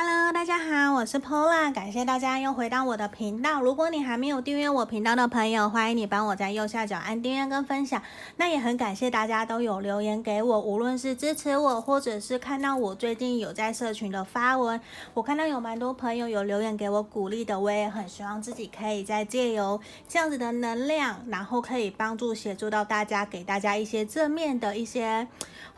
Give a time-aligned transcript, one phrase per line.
[0.00, 3.60] Hello，大家好，我是 Pola，感谢大家又回到我的频道。
[3.60, 8.00] 如果你还没有订阅我频道的朋友，欢迎你帮我在右下角按订阅跟分享。
[8.36, 14.80] 那也很感谢大家都有留言给我，无论是支持我，或者是看到我最近有在社群的发文，
[15.14, 25.26] 我看到有蛮多朋友有留言给我鼓励的，我也很希望自己可以再借由这样子的能量，然后可以帮助协助到大家，给大家一些正面的一些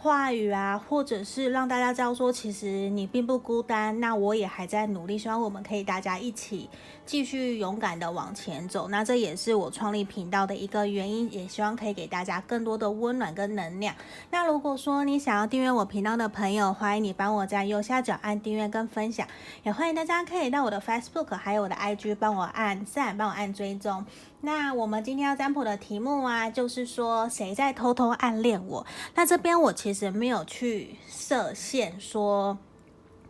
[0.03, 4.01] 话语啊，或者是让大家知道说，其实你并不孤单。
[4.01, 6.70] 那我也还在努力，希望我们可以大家一起
[7.05, 8.88] 继续勇敢的往前走。
[8.88, 13.95] 那这也是我创立频道的一个原因，也希望可以给大家更多的温暖跟能量。
[14.30, 19.29] 那如果说你想要订阅我频道的朋友，欢迎你帮我在右下角按订阅跟分享，
[19.65, 24.07] 也欢迎大家可以到我的 Facebook 还有我的 IG 帮我按赞，帮我按追踪。
[24.43, 28.87] 那我们今天要占卜的题目啊，就是说谁在偷偷暗恋我？
[29.15, 32.59] 那这边我其实没有去设限说。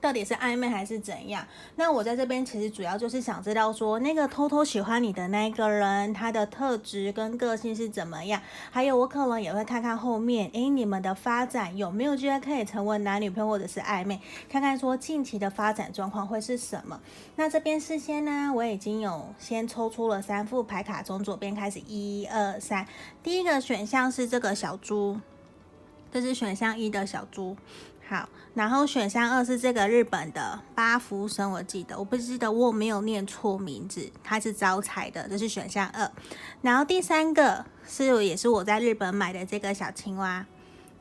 [0.01, 1.47] 到底是暧昧还是怎样？
[1.77, 8.41] 那我在这边其实主要就是想知道说，那个偷偷喜欢你的那个人，他的特质跟个性是怎么样？
[8.71, 14.21] 还有我可能也会看看后面，诶，你们的发展有没有机会可以成为男女朋友或者是暧昧？
[14.49, 16.99] 看看说近期的发展状况会是什么？
[17.37, 22.87] 那这边事先呢，我已经有先抽出了三副牌卡，从左边开始，一二三。
[23.23, 25.21] 第一个选项是这个小猪，
[26.11, 27.57] 这是选项一的小猪。
[28.11, 36.11] 好，然后选项二是这个日本的八福神，我记得，我不记得我没有念错名字，它是招财的，这是选项二。
[36.61, 40.45] 然后第三个是也是我在日本买的这个小青蛙，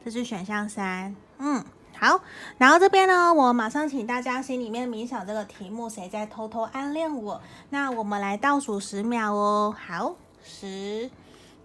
[0.06, 1.16] 这是选项三。
[1.40, 1.66] 嗯，
[1.98, 2.22] 好，
[2.60, 7.42] 然后这边呢，我马上请大家心里面冥想这个题目，谁在偷偷暗恋我？
[7.72, 11.10] 那我们来倒数十秒哦，好，十、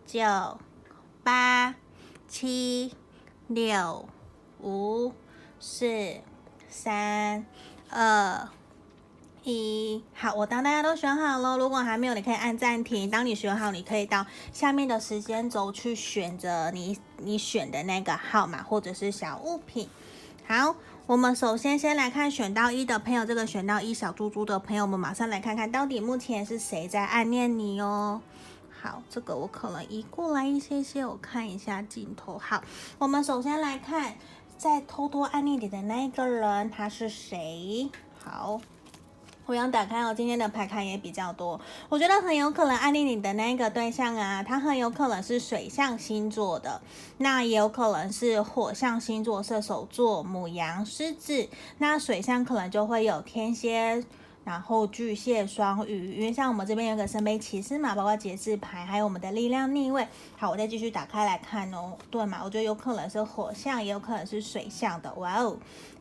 [0.07, 0.23] 九、
[1.23, 1.75] 八、
[2.27, 2.95] 七、
[3.49, 4.09] 六、
[4.63, 5.13] 五。
[5.67, 6.21] 四、
[6.69, 7.43] 三、
[7.89, 8.49] 二、
[9.45, 13.11] 一，好，我当大家都选好了，如果还没有，你可以按暂停。
[13.11, 19.89] 当你选好，你可以到下面的时间轴去选择你你选的那个号码或者是小物品。
[20.47, 20.77] 好，
[21.07, 28.21] 我们首先先来看选到一的朋友，这个选到一小猪猪的朋友，们马上来看看到底目前是谁在暗恋你哦。
[28.83, 32.37] 好，这个我可能移过来一些些，我看一下镜头。
[32.39, 32.63] 好，
[32.99, 34.15] 我们首先来看。
[34.57, 37.91] 在偷偷暗恋你的那一个人，他是谁？
[38.19, 38.61] 好，
[39.47, 40.15] 我想打开哦。
[40.15, 46.81] 今天的牌卡也比较多，我觉得很有可能暗恋你的那个对象啊，他很有可能是水象星座的，
[47.19, 51.49] 那也有可能是火象星座，射手座、母羊、狮子。
[51.79, 54.05] 那水象可能就会有天蝎。
[54.45, 60.07] 然后巨蟹、双鱼，因为像我们这边有个圣杯骑士嘛，包括节制牌，还有我们的力量逆位。
[60.37, 61.97] 好，我再继续打开来看哦。
[62.11, 65.13] 对嘛，我觉得有可能是火象，也有可能是水象的。
[65.15, 65.57] 哇哦！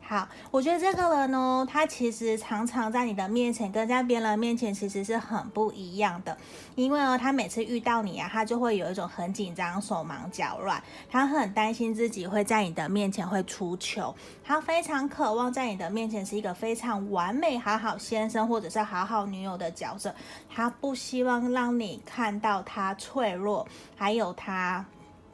[0.06, 6.36] 好，我觉得这个人呢，他其实常常在你的面前，跟在别人面前其实是很不一样的。
[6.74, 20.14] 因为呢，他每次遇到你啊，他就会有一种很紧张、手忙脚乱，他很担心自己会在你的面前会出糗，他非常渴望在你的面前是一个非常完美、好好先生或者是好好女友的角色，
[20.54, 23.66] 他不希望让你看到他脆弱，
[23.96, 24.84] 还有他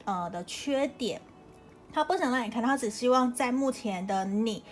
[0.04, 1.20] 呃的缺点。
[1.92, 4.62] 他不想让你看，他只希望在目前的你。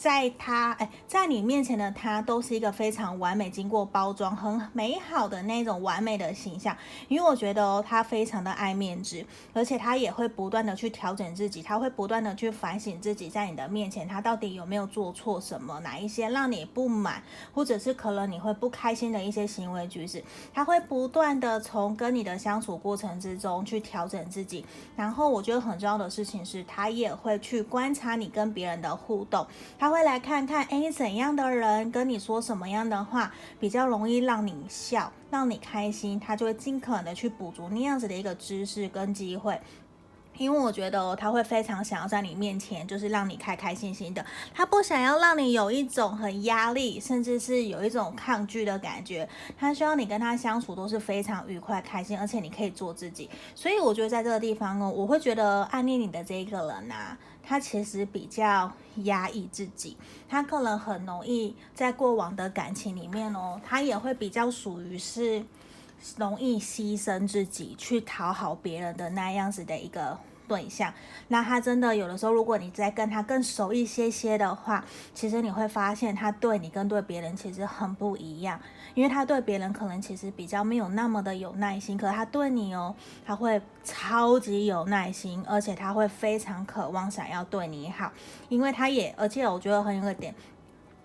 [0.00, 6.74] 在他哎，在你面前的他都是一个非常完美、经过包装、很美好的那种完美的形象。
[7.08, 9.22] 因为我觉得哦，他非常的爱面子，
[9.52, 17.22] 而且他也会不断的去调整自己，他会不断的去反省自己，在你的面前他到底有没有做错什么，哪一些让你不满，
[17.52, 20.24] 或者是可能你会不开心的一些行为举止，
[20.54, 24.64] 他会不断的从跟你的相处过程之中去调整自己。
[24.96, 29.46] 然后我觉得很重要的事情是，他也会去观察你跟别人的互动，
[29.78, 29.89] 他。
[29.90, 39.60] 会来看看，哎，怎样的人跟你说什么样的话比较容易让你笑，让你开心，他就会尽可能的去补足那样子的一个知识跟机会。
[40.40, 44.24] 因为我觉得他会非常想要在你面前，就是让你开开心心的，
[44.54, 49.28] 他不想要让你有一种很压力，甚至是有一种抗拒的感觉。
[49.58, 53.28] 他希望你跟他相处都是非常愉快、开心，而且你可以做自己。
[53.54, 58.72] 所以我觉得在这个地方哦，我会觉得暗恋你的这一个人呐、他其实比较
[59.04, 59.94] 压抑自己，
[60.26, 65.44] 他可能很容易在过往的感情里面哦，他也会比较属于是
[66.16, 70.18] 容易牺牲自己去讨好别人的那样子的一个。
[70.50, 70.92] 对象，
[71.28, 78.58] 那他真的有的时候，如果你再跟他更熟一些些的话，其实你会发现他对你跟对别人其实很不一样，
[78.94, 82.92] 因为他对别人可能其实比较没有那么的有耐心，可他对你哦，
[83.24, 88.10] 他会超级有耐心，而且他会非常渴望想要对你好，
[88.48, 90.34] 因为他也，而且我觉得很有个点。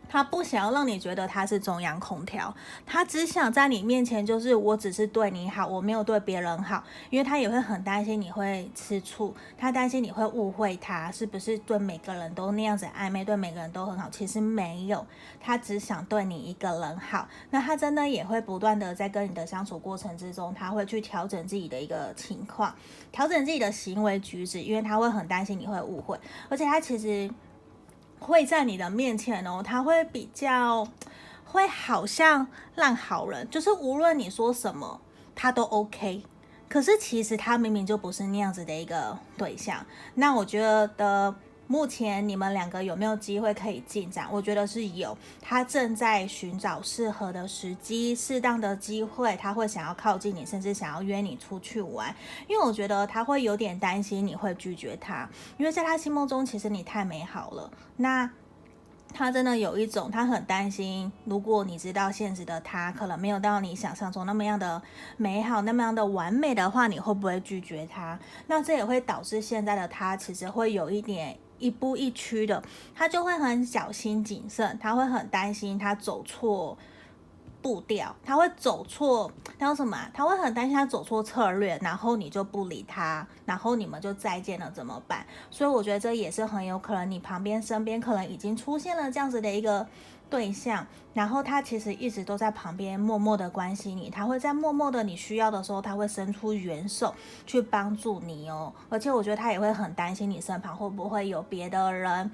[0.08, 2.54] 他不想要让你觉得他是中央空调，
[2.86, 15.06] 他只想在你面前就是我只是对你好，我没有对别人好，因为他也会很担心你会吃醋，他担心你会误会他是不是对每个人都那样子暧昧，对每个人都很好，其实没有，
[15.40, 17.28] 他只想对你一个人好。
[17.50, 22.74] 那他真的也会不断的在跟你的相处过程之中，他会去调整自己的一个情况，
[23.12, 26.20] 调整自己的行为举止，因为他会很担心你会误会，
[26.50, 27.30] 而且他其实。
[28.26, 30.88] 会在你的面前哦，他会比较
[31.46, 35.00] 会好像烂好人，就是无论你说什么，
[35.36, 36.24] 他都 OK。
[36.68, 39.86] 可是其实他明明就不是那样子的一个对象。
[40.16, 40.60] 那我觉
[40.98, 41.36] 得。
[41.68, 44.28] 目前你们两个有没有机会可以进展？
[44.32, 52.16] 我觉得是有，他正在寻找适合的时机、适当的机会，他会想要靠近你，甚至想要约你出去玩。
[52.48, 55.28] 因为我觉得他会有点担心你会拒绝他，
[55.58, 57.72] 因为在他心目中其实你太美好了。
[57.98, 58.30] 那
[59.12, 64.80] 他真的有一种，他很担心，如果你知道现实的他可能没有到你想象中那么样的
[65.18, 68.20] 美好，那么样的完美的话，你会不会拒绝他？
[68.46, 71.40] 那这也会导致现在的他其实会有一点。
[71.60, 72.62] 一步一趋的，
[72.94, 76.78] 他就会很小心谨慎，他会很担心他走错
[77.62, 79.98] 步调，他会走错，他说什么？
[80.14, 85.26] 他会很担心他走错策略，然后你就不理他，然后你们就再见了，怎么办？
[85.50, 89.88] 所以我觉得这也是很有可能，你旁边身边可能已经出现了这样子的一个。
[90.30, 97.14] 对象，然后他其实一直都在旁边默默的关心你，他会在默默的你需要的时候，他会伸出援手
[97.46, 98.74] 去帮助你哦。
[98.90, 102.30] 而且我觉得他也会很担心你身旁会不会有别的人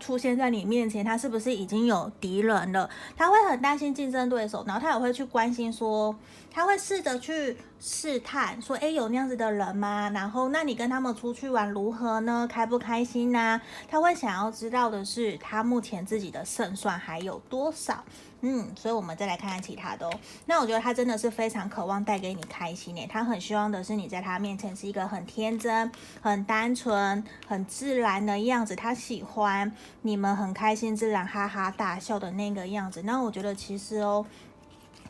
[0.00, 2.88] 出现在你面前，他是不是已经有敌人了？
[3.16, 6.14] 他会很担心竞争对手，然后他也会去关心说，
[6.50, 7.56] 他会试着去。
[7.86, 10.08] 试探说：“诶，有那样子的人吗？
[10.14, 12.48] 然后，那你跟他们出去玩如何呢？
[12.50, 18.02] 开不开心呢、他会想要知道的是，他目前自己的胜算还有多少？
[18.46, 20.12] 嗯，所以我们再来看看其他的哦。
[20.44, 28.76] 那我觉得他真的是非常渴望带给你开心诶，他很希望的是你在他面前是一个很天真、很单纯、很自然的样子。
[28.76, 33.00] 他喜欢你们很开心、自然、哈哈大笑的那个样子。
[33.02, 34.26] 那我觉得其实哦。”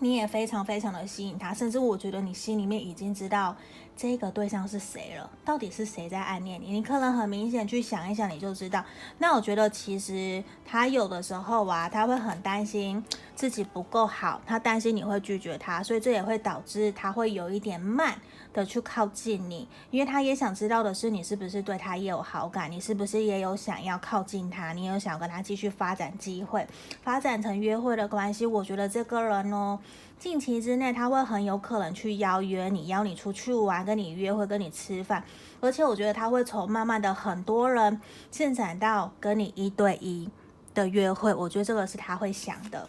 [0.00, 3.56] 你也非常非常的吸引他，甚至我觉得你心里面已经知道
[3.96, 6.73] 这个对象是谁了，到底是谁在暗恋你？
[6.73, 8.85] 你可能很明显去想一想，你就知道。
[9.19, 13.02] 那我觉得其实他有的时候啊，他会很担心
[13.37, 18.19] 自己不够好，他担心你会拒绝他，所以这也会导致他会有一点慢
[18.55, 26.67] 的去靠近你，因为他也想知道的是你是不是对他也有好感，你是不是也有想要靠近他，你有想跟他继续发展机会，
[27.03, 28.47] 发展成约会的关系。
[28.47, 29.79] 我觉得这个人哦。
[30.17, 35.23] 近期之内，他会很有可能去邀约你，邀你出去玩，跟你约会，跟你吃饭。
[35.61, 40.31] 而且我觉得他会从慢慢的很多人进展到跟你一对一
[40.73, 41.35] 的约会。
[41.35, 42.89] 我觉得这个是他会想的。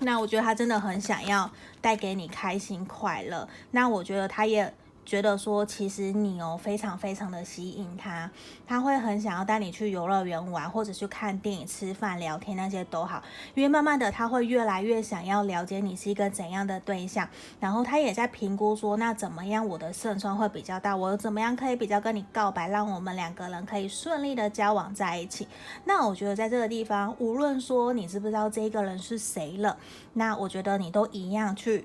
[0.00, 1.50] 那我觉得他真的很想要
[1.80, 3.48] 带给你开心快乐。
[3.70, 4.72] 那我觉得他也。
[5.10, 8.30] 觉得说，其实你哦，非常非常的吸引他，
[8.64, 13.20] 他会很想要带你去游乐园玩，或者去看电影、吃饭、聊天那些都好，
[13.56, 17.28] 因为慢慢的他会越来越想要了解你是一个怎样的对象，
[17.58, 25.48] 然后他也在评估说，那怎么样我的胜算会比较大，我怎么样可以比较跟你告白，让我们两个人可以顺利的交往在一起。
[25.86, 29.76] 那我觉得在这个地方，无论说你知不知道这个人是谁了，
[30.12, 31.84] 那我觉得你都一样去。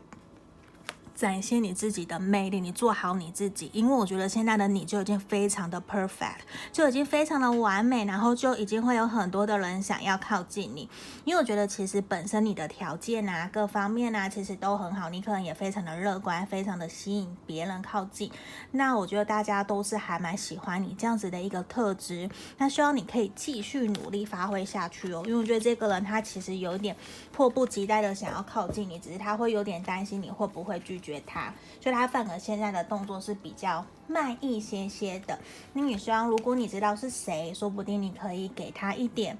[1.15, 6.39] 展现你自己的魅力，你做好你自己，因为我觉得现在的你就已经非常的 perfect，
[6.73, 10.89] 就已经非常的完美，然后就已经会有很多的人想要靠近你，
[11.23, 18.29] 因为我觉得其实本身你的条件啊，各方面啊，其实都很好，你可能也非常的乐观，非常的吸引别人靠近。
[18.71, 26.93] 那我觉得大家都是还蛮喜欢你这样子的一个特质，那希望你可以继续努力发挥下去哦，因为我觉得这个人他其实有点
[27.31, 31.04] 迫不及待的想要靠近你，只是他会有点担心你会不会拒绝。
[31.05, 35.37] 绝他，所以他反而现在的动作是比较慢一些些的。
[35.73, 39.37] 那你希望，如果你知道是谁，说不定你可以给他一点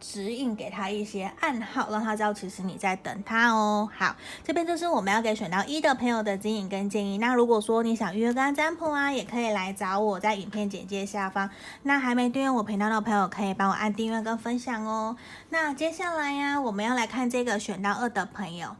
[0.00, 3.88] 指引，给他一些暗号，让他知道其实你在等他哦。
[3.96, 7.18] 好，这边就是我们要给选到一的朋友的指引跟建议。
[7.18, 11.48] 那如果说你想预约个占卜啊，也可以来找我，在影片简介下方。
[11.84, 15.16] 那还没订阅我频道的朋友，可以帮我按订阅跟分享哦。
[15.50, 18.74] 那接下来呀，我们要来看这个选到二的朋友。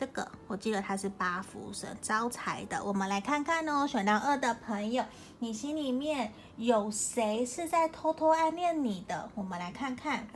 [0.00, 3.86] 这个我记得他是八福神招财的，我们来看看哦。
[3.86, 5.04] 选到二的朋友，
[5.40, 9.28] 你心里面有谁是在偷偷暗恋你的？
[9.34, 10.26] 我们来看看。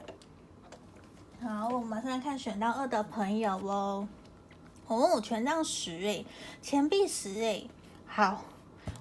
[1.42, 4.06] 好，我们现在看选到二的朋友哦。
[4.86, 6.26] 哦，权杖十诶，
[6.60, 7.70] 钱币十诶。
[8.06, 8.42] 好，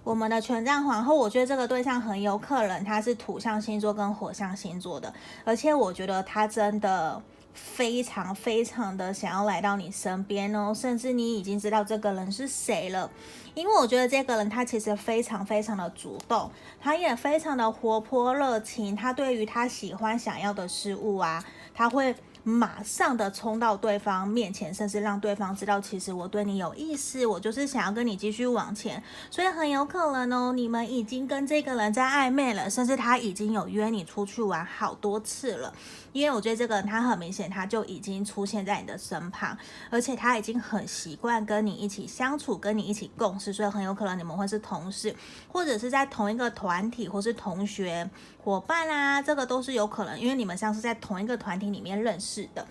[0.05, 7.21] 我们的权杖皇后，我觉得这个对象很有可能他是土象星座跟火象星座的，而且我觉得他真的。
[7.53, 13.09] 非常非常的想要来到你身边哦，甚至你已经知道这个人是谁了，
[13.53, 16.49] 因为我觉得这个人他其实非常非常的主动，
[16.81, 21.43] 他也非常的活泼热情，他对于他喜欢想要的事物啊，
[21.73, 22.15] 他会。
[22.43, 35.73] 马上的冲到对方面前，甚至让对方知道，其实我对你有意思，我就是想要跟你继续往前，所以很有可能哦，你们已经跟这个人在暧昧了，甚至他已经有约你出去玩好多次了。
[36.11, 39.57] 因为我觉得这个人他很明显，他就已经出现在你的身旁，
[39.89, 45.15] 而且他已经很习惯跟你一起相处，跟你一起共事，所以很有可能你们会是同事，
[45.51, 48.09] 或者是在同一个团体，或是同学。
[48.43, 52.65] 伙伴啊，这个都是有可能，因为你们像是在同一个团体里面认识是的。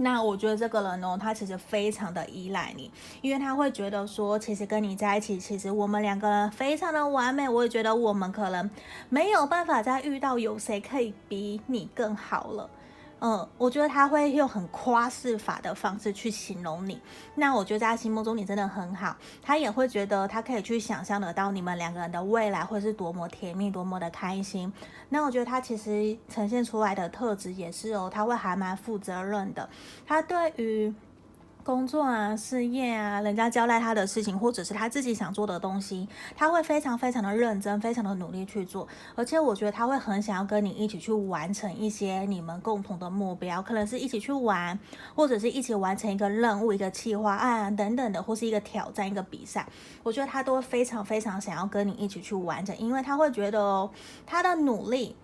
[0.00, 2.88] 那我觉得这个人呢，他其实非常的依赖你，
[3.20, 7.48] 因为他会觉得说，其实跟你在一起，其实我们两个人非常的完美。
[7.48, 8.70] 我也觉得我们可能
[9.08, 12.70] 没有办法再遇到有谁可以比你更好了。
[13.20, 17.00] 嗯，我觉得他会用很夸饰法的方式去形容你。
[17.34, 24.72] 那我觉得在他心目中你真的很好，他也会觉得他可以去想象得到你们两个人的未来会是多么甜蜜，多么的开心。
[25.08, 29.68] 那我觉得他其实呈现出来的特质也是哦，他会还蛮负责任的。
[30.06, 30.94] 他对于
[31.68, 38.88] 工作啊，事业啊，人家交代他的事情，或者是他自己想做的东西，他会非常非常的认真，非常的努力去做。
[39.14, 44.78] 而且我觉得他会很想要跟你一起去完成一些你们共同的目标，可能是一起去玩，
[45.14, 49.68] 或者是一起完成一个任务、一个计划案等等的，或是一个挑战、一个比赛。
[50.02, 53.90] 我觉得他都非常非常想要跟你一起去完成，因为他会觉得哦，
[54.24, 55.14] 他的努力。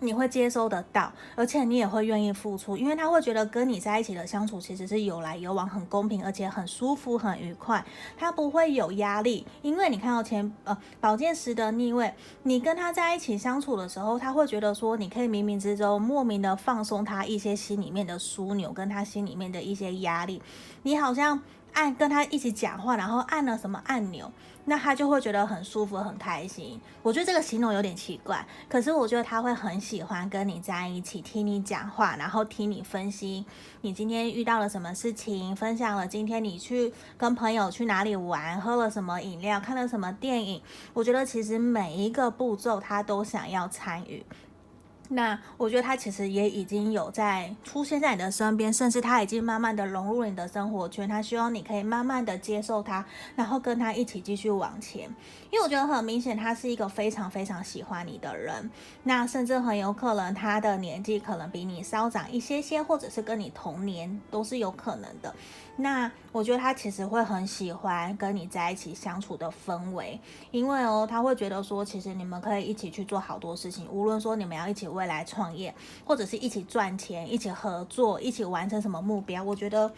[0.00, 7.84] 你会接收得到，而且你也会愿意付出，因为他会觉得跟你在一起的相处其实是有来有往，很公平，而且很舒服、很愉快。
[8.16, 12.14] 他不会有压力，因为你看到前呃宝剑十的逆位，
[12.44, 20.42] 你跟他在一起相处的时候，他会觉得说你可以冥冥之中莫名的放松他一些心里面的枢纽，跟他心里面的一些压力，
[20.82, 21.40] 你好像。
[21.78, 24.28] 按跟他一起讲话，然后按了什么按钮，
[24.64, 26.80] 那他就会觉得很舒服、很开心。
[27.04, 33.46] 我觉得这个形容有点奇怪，可是我觉得他会很喜欢跟你在一起，听你讲话，然后听你分析
[33.82, 40.60] 你今天遇到了什么事情，分享了今天你去跟朋友去哪里玩，喝了什么饮料，看了什么电影。
[40.92, 44.26] 我觉得其实每一个步骤他都想要参与。
[45.10, 51.08] 那我觉得他其实也已经有在出现在你的身边，甚至他已经慢慢的融入你的生活圈。
[51.08, 55.04] 他希望你可以慢慢的接受他，然后跟他一起继续往前。
[55.50, 58.70] 因为我觉得很明显，他是一个非常非常喜欢你的人。
[59.04, 65.34] 那甚至很有可能他的年纪可能比你稍长一些些，或者是跟你同年都是有可能的。
[65.80, 70.18] 那我觉得他其实会很喜欢跟你在一起相处的氛围，
[70.50, 75.72] 因为哦，他会觉得说，其实你们可以一起去做好多事情，无论说你们要一起未来创业，
[76.04, 79.88] 或者是一起赚钱、一起合作、一起完成什么目标，我觉得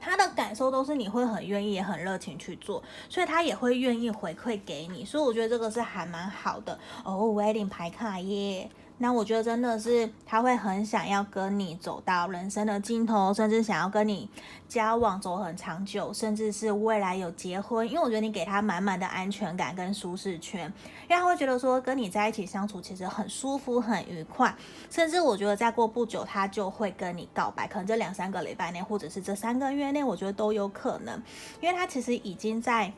[0.00, 7.32] 他的感受都是你会很愿意、也很热情去做，所以他也会愿意回馈给你，所以我觉得这个是还蛮好的哦。
[7.34, 8.70] Wedding 牌卡耶。
[8.98, 14.30] 那我觉得真的是他会很想要跟你走到人生的尽头，甚至想要跟你
[14.68, 17.86] 交往走很长久，甚至是未来有结婚。
[17.86, 20.72] 因为我觉得你给他满满的安全感跟舒适圈，
[21.08, 24.54] 因为他会觉得说跟你在一起相处其实很舒服、很愉快。
[24.88, 31.20] 甚至我觉得再过不久他就会跟你告白，可能这两三个礼拜内，或者是这三个月内，我觉得都有可能，
[31.60, 32.92] 因为他其实已经在。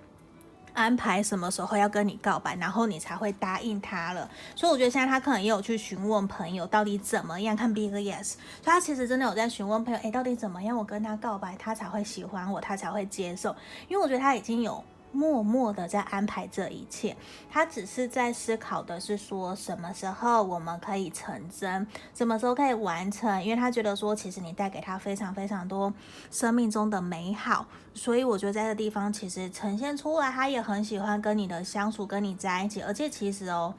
[0.76, 4.30] 安排什么时候要跟你告白，然后你才会答应他了。
[4.54, 8.34] 所以我觉得现在他可能也有去询问朋友到底怎么样，看 Big Yes。
[8.34, 13.56] 所以他其实真的有在询问朋友，诶，到底怎么样我跟他告白，他才会喜欢我，他才会接受。
[13.88, 14.84] 因为我觉得他已经有。
[15.16, 17.16] 默默的在安排这一切，
[17.50, 25.92] 他只是在思考的是说什么时候我们可以成真，什么时候可以完成，因为他觉得说其实你带给他非常非常多
[26.30, 33.74] 生命中的美好，所以我觉得在这地方其实呈现出来，他也很喜欢跟你的相处，跟你在一起，而且其实哦。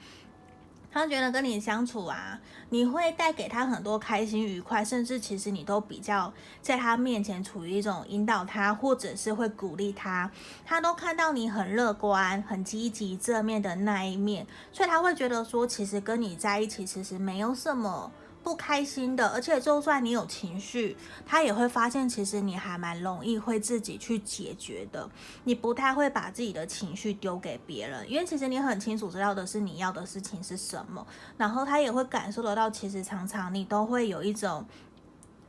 [0.97, 2.39] 他觉得跟你相处啊，
[2.69, 10.31] 你会带给他很多开心愉快，甚至其实你都比较在他面前处于一种引导他，或者是会鼓励他，
[10.65, 18.11] 他都看到你很乐观、很积极、正面的那一面，所以他会觉得说，其实跟你在一起其实没有什么。
[18.47, 25.09] 不开心的，而且就算你有情绪，他也会发现其实你还蛮容易会自己去解决的。
[25.43, 31.05] 你不太会把自己的情绪丢给别人，因为其实你很清楚知道的是你要的事情是什么。
[31.35, 34.65] 然后他也会感受得到，其实常常你都会有一种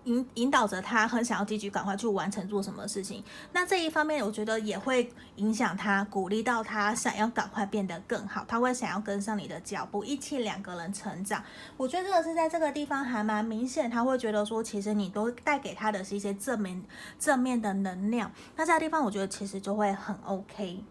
[0.09, 3.23] 引引导着他很想要积极赶快去完成做什么事情。
[3.53, 11.45] 那这一方面，我觉得也会影响他，鼓励到他想要赶快变得更好，他会想要跟上你的脚步，一起两个人成长。
[11.77, 16.83] 我觉得这个是在这个地方还蛮明显，他会觉得说，其实你都带给他的是一些正面
[17.19, 18.33] 正面的能量。
[18.57, 20.83] 那这个地方，我觉得其实就会很 OK，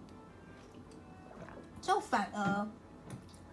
[1.81, 2.67] 就反而。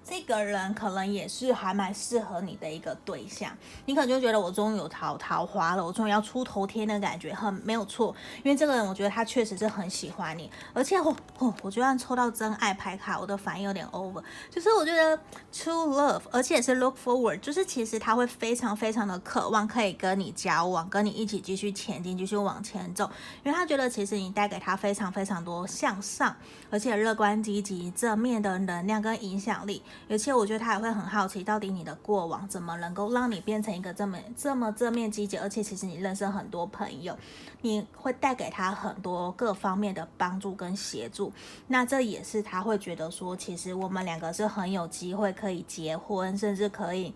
[0.07, 3.51] 这个人可能也是还蛮适合你的一个对象，
[3.87, 8.15] 你可能就觉得我终于有桃桃花了，我终于要出头天的感觉，很没有错。
[8.43, 15.19] 因为这个人，我觉得他确实是很喜欢你，而且我我，我居然抽到真爱牌卡，我的反应有点 over，就是我觉得
[15.51, 23.11] true love，而且是 look forward，就是其实他会非常非常的渴望可以跟你交往，跟你一起继续前进，继续往前走，
[23.43, 26.37] 因为他觉得其实你带给他非常非常多向上，
[26.71, 29.83] 而且乐观积极正面的能量跟影响力。
[30.09, 37.17] 而且我觉得他也会很好奇，到底你的过往怎么能够让你变成一个这么这么正面积极，而且其实你认识很多朋友，
[37.63, 41.33] 你会带给他很多各方面的帮助跟协助。
[41.69, 47.15] 那这也是他会觉得说，其实我们两个是很有机会可以结婚，甚至可以。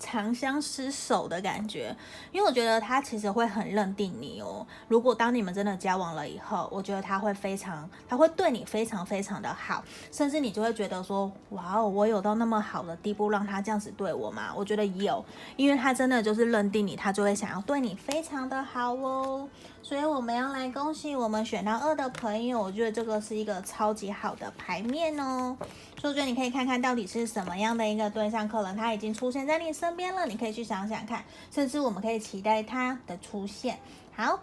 [0.00, 1.94] 长相厮守的感觉，
[2.32, 4.66] 因为我觉得他其实会很认定你哦。
[4.88, 14.52] 如果当你们真的交往了以后，我觉得他会非常，他会对你非常非常的好，甚至你就会觉得说，哇哦，我有到那么好的地步让他这样子对我吗？
[14.56, 15.22] 我觉得有，
[15.56, 19.46] 因为他真的就是认定你，他就会想要对你非常的好哦。
[19.82, 25.56] 所以我们要来恭喜我们选到二的朋友，我觉得这个是一个超级好的牌面哦。
[26.00, 33.78] 所以我觉得你可以看看到底是什么样的一个对象，可能他已经出现在你身边了，你可以去想想看，甚至我们可以期待他的出现。
[34.14, 34.38] 好。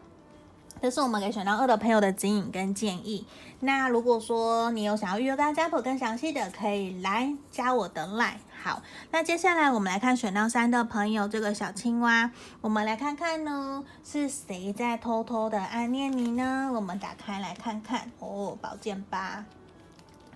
[0.81, 3.25] 这是我们给选到二的朋友的指引跟建议。
[3.59, 8.37] 那如果说你有想要预约跟占卜更详细的，可以来加我的 line。
[8.63, 8.81] 好，
[9.11, 12.31] 那接下来我们来看选到三的朋友，这个小青蛙，
[12.61, 16.71] 我们来看看呢，是谁在偷偷的暗恋你呢？
[16.73, 19.45] 我们打开来看看哦，宝剑八，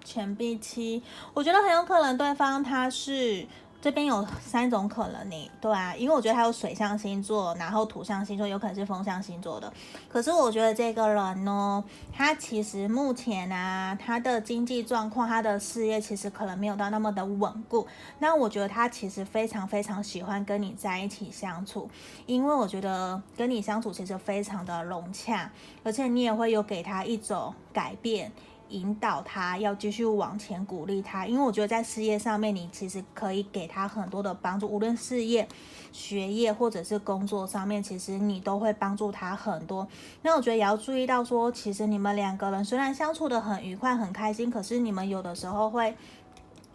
[0.03, 3.47] 钱币七，我觉得很有可能对方他是。
[3.81, 9.73] 这边有三种可能，你对啊，因为我觉得他有水象星座，然后土象星座，有可能是风象星座的。
[10.07, 17.87] 可是我觉得这个人呢，他其实目前啊，他的经济状况，他的事业其实可能没有到那么的稳固。
[18.19, 21.89] 那我觉得他其实非常非常喜欢跟你在一起相处，
[22.27, 25.51] 因为我觉得跟你相处其实非常的融洽，
[25.83, 28.31] 而且你也会有给他一种改变。
[28.71, 35.47] 引导他要继续往前，鼓励他，因为我觉得在事业上面，你其实可以给他很多的帮助，无论事业、
[35.91, 39.87] 学业或者是工作上面，其实你都会帮助他很多。
[40.21, 45.95] 那我觉得也要注意到说，其实你们两个人虽然相处得很愉快、很开心，可是你们有的时候会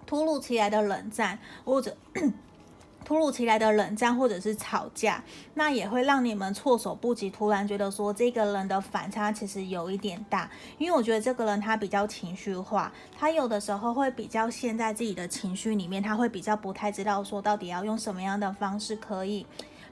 [0.06, 1.96] 突如其来的冷战，或者。
[3.06, 5.22] 突如其来的冷战或者是吵架，
[5.54, 7.30] 那也会让你们措手不及。
[7.30, 19.46] 突然觉得说这个人的反差其实有一点大，因为我觉得这个人他比较情绪化，他有的时候会比较陷在自己的情绪里面，他会比较不太知道说到底要用什么样的方式可以。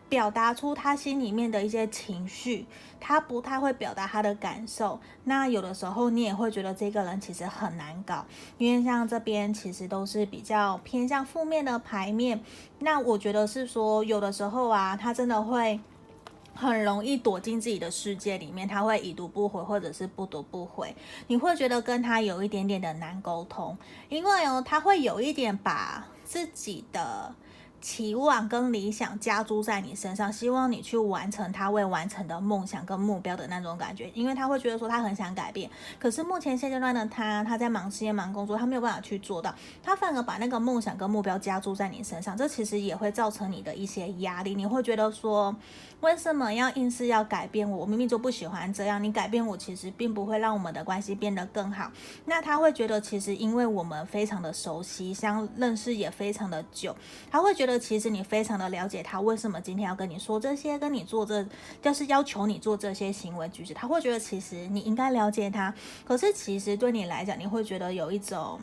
[0.08, 2.66] 表达出他心里面的一些情绪，
[3.00, 5.00] 他不太会表达他的感受。
[5.24, 8.24] 那有的时候你也会觉得这个人其实很难搞，
[8.58, 12.40] 因为像这边其实都是比较偏向负面的牌面。
[12.78, 15.80] 那我觉得是说，有的时候啊，他真的会
[16.54, 20.94] 很容易躲进自己的世界里面，他会已读不回，或者是不读不回。
[21.26, 23.76] 你会觉得跟他有一点点的难沟通，
[24.08, 27.34] 因为哦，他会有一点把自己的。
[27.84, 45.54] 期望跟理想加诸在你身上，希望你去完成他未完成的梦想跟目标的那种感觉，因为他会觉得说他很想改变，可是目前现阶段的他，他在忙事业忙工作，他没有办法去做到，他反而把那个梦想跟目标加注在你身上，这其实也会造成你的一些压力，你会觉得说，
[46.04, 47.78] 为什么要硬是要改变我？
[47.78, 51.90] 我明明就不喜欢这样，你改变我其实并不会让我们的关系变得更好。
[52.26, 56.94] 那他会觉得其实因为我们非常的熟悉，相认识也非常的久，
[57.30, 57.78] 他会觉得。
[57.84, 61.44] 其实你非常的了解他，为什么今天要跟你说这些，跟你做这，
[61.82, 65.74] 就是要求你做这些行为举止，他会觉得其实你应该了解他。
[66.04, 68.58] 可是其实对你来讲，你会觉得有一种，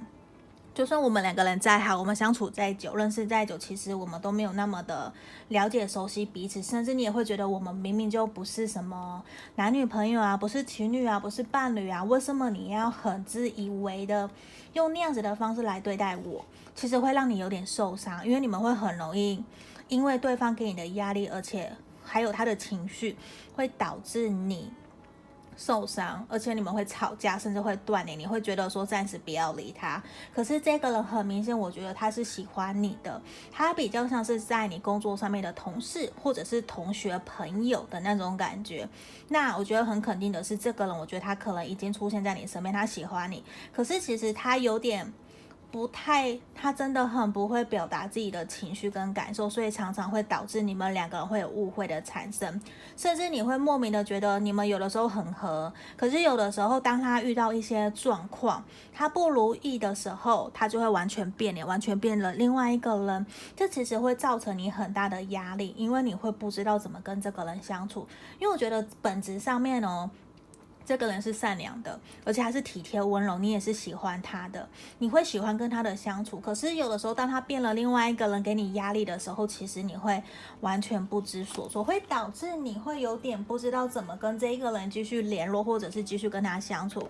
[0.74, 5.12] 就算我们两个人再好，我们相处再久，认识再久，其实我们都没有那么的
[5.50, 9.22] 了解、熟悉彼此，甚至你也会觉得我们明明就不是什么
[9.56, 14.30] 男女朋友啊，不是情侣啊，不是伴侣啊，为什么你要很自以为的
[14.72, 16.46] 用那样子的方式来对待我？
[16.74, 19.44] 其实会让你有点受伤，因为你们会很容易
[19.90, 21.70] 因为对方给你的压力，而且
[22.02, 23.18] 还有他的情绪，
[23.54, 24.72] 会导致你
[25.63, 28.17] 受伤，而且你们会吵架，甚至会断联。
[28.17, 30.02] 你会觉得说暂时不要理他。
[30.34, 33.21] 可是这个人很明显，我觉得他是喜欢你的，
[33.52, 38.89] 他比较像是在你工作上面的同事，或者是同学朋友的那种感觉。
[39.28, 43.43] 那我觉得很肯定的是，这个人我觉得他可能已经出现在你身边，他喜欢你。
[43.71, 45.13] 可是其实他有点。
[45.72, 52.62] 不太，他真的很不会表达自己的情绪跟感受，所以常常会导致你们两个人会有误会的产生，
[52.98, 58.62] 甚至你会莫名的觉得你们有的时候很合，可是有的时候当他遇到一些状况，
[58.94, 68.06] 他不如意的时候，他就会完全变脸，完全变了另外一个人，这其实会造成你很大的压力，因为你会不知道怎么跟这个人相处，
[68.40, 70.10] 因为我觉得本质上面哦。
[70.86, 74.67] 这个人是善良的，而且还是体贴温柔，你也是喜欢他的，
[74.98, 76.39] 你会喜欢跟他的相处。
[76.39, 80.22] 可是有的时候，当他变了另外一个人给你压力的时候，其实你会
[80.60, 87.08] 完全不知所措，会导致你会有点不知道怎么跟这一个人继续联络，或者是继续跟他相处。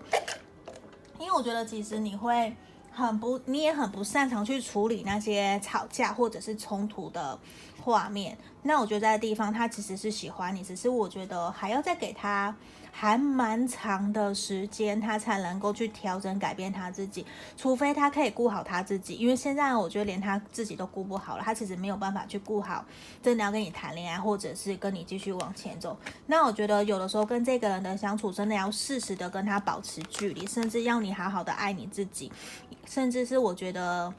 [1.18, 2.54] 因为我觉得，其实你会
[2.90, 7.38] 很不，你也很不擅长去处理那些吵架或者是冲突的
[7.82, 8.36] 画面。
[8.62, 12.54] 那我觉得在地方，他其实是喜欢你，只是我觉得还要再给他。
[12.94, 17.26] 还蛮长的时间，他才能够去调整、改变他自己。
[17.56, 22.84] 除非他可以顾好他自己，因为现在我觉得连他自己都顾不好了，他其实没有办法去顾好，
[23.22, 25.96] 真的要跟你谈恋爱，或者是跟你继续往前走。
[26.26, 32.30] 那我觉得有的时候跟这个人的相处，真的要适时的跟他保持距离，甚至要你好好的爱你自己，
[32.84, 34.12] 甚至是我觉得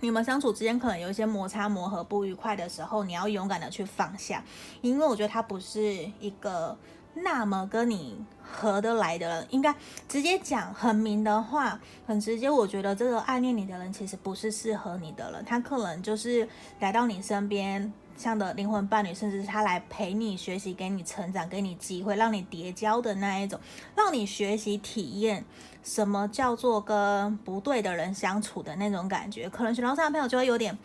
[0.00, 4.44] 你们相处之间可能有一些摩擦、磨合不愉快的时候，你要勇敢的去放下，
[4.82, 5.80] 因为我觉得他不是
[6.18, 6.76] 一个。
[7.14, 9.74] 那么跟你合得来的人，应该
[10.08, 12.48] 直接讲很明的话，很直接。
[12.48, 23.58] 我觉得这个暗恋你的人其实不是适合你的人，他可能就是来到你身边，像的灵魂伴侣，甚至是他来陪你学习，给你成长，给你机会，让你叠交的那一种，
[23.96, 25.44] 让你学习体验
[25.82, 29.50] 什么叫做跟不对的人相处的那种感觉。
[29.50, 30.78] 可能选到上朋友就会有点。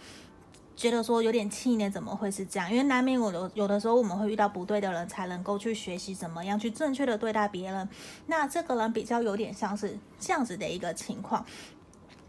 [0.75, 2.69] 觉得说有点气馁，怎么会是这样？
[2.69, 7.87] 因为难免我有有的时候我们会遇到不对的人，才能够去学习怎么样去正确的对待别人。
[8.27, 11.45] 那这个人比较有点像是这样子的一个情况。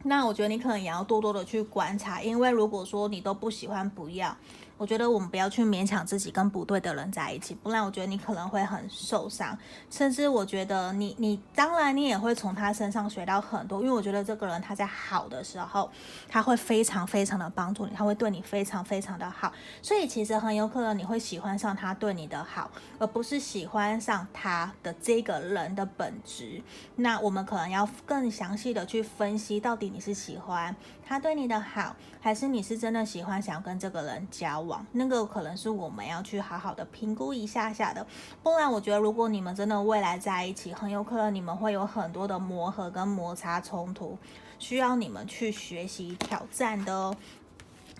[0.04, 4.36] 那我觉得你可能也要多多的去观察，因为如果说你都不喜欢，不要。
[4.78, 9.56] 我觉得我们不要去勉强自己跟不对的人在一起，不然我觉得你可能会很受伤，
[9.90, 15.90] 甚至我觉得你你当然你也会从他身上学到很多，因为我觉得这个人他在好的时候，
[16.28, 26.62] 他会非常非常的帮助你，他会对你非常非常的好，所以其实很有可能你会喜欢上他对你的好，而不是喜欢上他的这个人的本质。
[26.96, 30.74] 那我们可能要更详细的去分析，到底你是喜欢
[31.08, 34.84] 他对你的好，还是你是真的喜欢想要跟这个人交往。
[34.90, 38.04] 那个可能是我们要去好好的评估一下下的，
[38.42, 44.18] 不然我觉得如果你们真的未来在一起，很有可能你们会有很多的磨合跟摩擦冲突，
[44.58, 47.16] 需要你们去学习挑战的哦。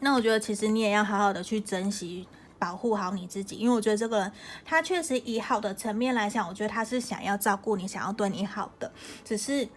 [0.00, 2.26] 那我觉得其实你也要好好的去珍惜，
[2.58, 4.32] 保护好你自己，因为我觉得这个人
[4.64, 8.90] 他确实以好的层面来讲，我觉得他是想要照顾你，想要对你好的，
[9.24, 9.68] 只是。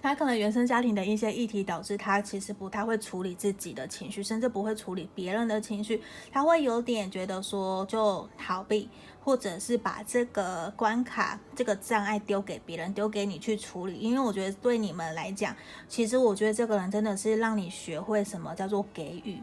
[0.00, 6.02] 他可能原生家庭的一些议题导致他其实不太会处理自己的情绪，甚至不会处理别人的情绪。
[6.30, 8.88] 他会有点觉得说就逃避，
[9.20, 13.98] 或者是把这个关卡、这个障碍丢给别人，丢给你去处理。
[13.98, 15.54] 因为我觉得对你们来讲，
[15.88, 19.38] 其实我觉得这个人真的是让你学会什么叫做给予，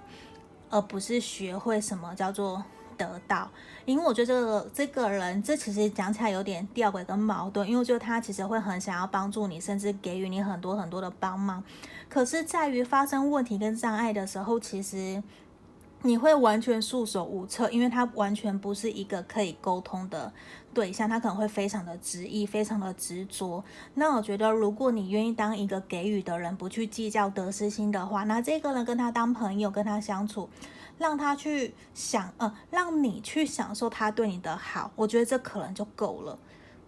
[0.70, 2.63] 而不是学会什么叫做。
[2.98, 3.50] 得到，
[3.86, 11.64] 因为我觉得这个这个人，这其实讲起来有点吊诡跟矛盾，因为就他其实会很想要帮助你，甚至给予你很多很多的帮忙，
[12.10, 15.22] 可是在于发生问题跟障碍的时候，其实
[16.06, 20.32] 你会完全束手无策，因为他完全不是一个可以沟通的
[20.72, 23.63] 对象，他可能会非常的执意，非常的执着。
[23.96, 30.48] 那我觉得，如果你愿意当一个给予的人，不去计较得失心的话，那这个人跟他当朋友，跟他相处。
[30.98, 36.39] 让他去想，呃，让你去享受他对你的好，我觉得这可能就够了。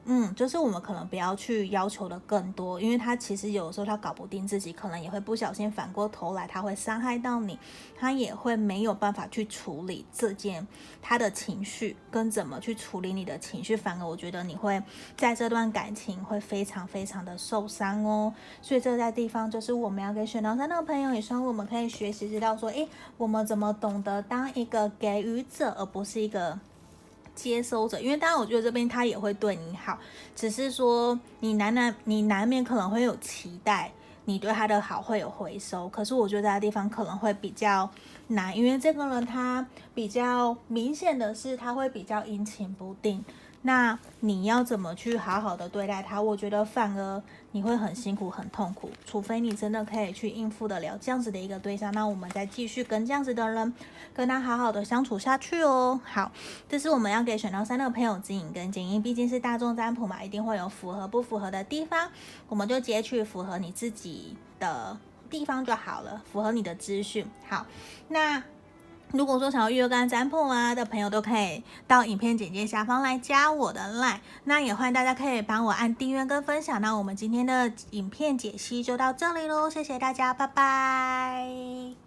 [0.09, 7.59] 嗯，就是我们可能不要去要求的更多，因为他其实有时候他搞不定自己，可能也会不小心反过头来，他会伤害到你，
[7.99, 10.65] 他也会没有办法去处理这件
[11.01, 14.81] 他的情绪跟怎么去处理你的情绪，反而我觉得你会
[15.17, 18.33] 在这段感情会非常非常的受伤哦。
[18.61, 26.57] 所以这在地方就是我们要给选到三的朋友，也希望我们可以学习知道说，诶，我们怎么懂得当一个给予者，而不是一个。
[27.37, 29.95] 接收者，因为当然，我觉得这边他也会对你好，
[30.35, 33.91] 只是说你难难你难免可能会有期待，
[34.25, 35.87] 你对他的好会有回收。
[35.89, 37.87] 可是我觉得这个地方可能会比较
[38.29, 43.23] 难，因为这个人他比较明显的是他会比较阴晴不定，
[43.63, 46.21] 那你要怎么去好好的对待他？
[46.21, 48.89] 我觉得反而你会很辛苦、很痛苦。
[49.05, 53.73] 除非你真的可以去应付得了这样子的一个对象，那我们再继续跟这样子的人
[54.13, 55.99] 跟他好好的相处下去哦。
[56.05, 56.31] 好，
[56.69, 62.09] 这是我们要给选到三的朋友指引跟建议，毕竟是大众占卜嘛，一定会有符合不符合的地方，
[62.47, 64.97] 我们就截取符合你自己的
[65.29, 67.25] 地方就好了，符合你的资讯。
[67.49, 67.65] 好，
[68.07, 68.41] 那。
[69.11, 74.19] 如果说想要预约干占卜啊的朋友，都可以到影片简介下方来加我的 line。
[74.43, 76.81] 那也欢迎大家可以帮我按订阅跟分享。
[76.81, 82.06] 那我们今天的影片解析就到这里喽，谢谢大家，拜拜。